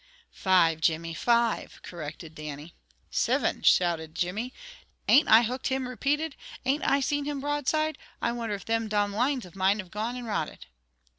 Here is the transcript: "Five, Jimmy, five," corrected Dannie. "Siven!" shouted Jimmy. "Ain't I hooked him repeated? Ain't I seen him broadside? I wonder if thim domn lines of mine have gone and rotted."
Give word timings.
"Five, 0.33 0.81
Jimmy, 0.81 1.13
five," 1.13 1.79
corrected 1.83 2.33
Dannie. 2.33 2.73
"Siven!" 3.11 3.61
shouted 3.61 4.15
Jimmy. 4.15 4.51
"Ain't 5.07 5.27
I 5.29 5.43
hooked 5.43 5.67
him 5.67 5.87
repeated? 5.87 6.35
Ain't 6.65 6.81
I 6.83 7.01
seen 7.01 7.25
him 7.25 7.39
broadside? 7.39 7.99
I 8.19 8.31
wonder 8.31 8.55
if 8.55 8.63
thim 8.63 8.87
domn 8.89 9.11
lines 9.13 9.45
of 9.45 9.55
mine 9.55 9.77
have 9.77 9.91
gone 9.91 10.15
and 10.15 10.25
rotted." 10.25 10.65